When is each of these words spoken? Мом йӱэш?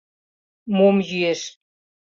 Мом 0.75 0.95
йӱэш? 1.07 1.41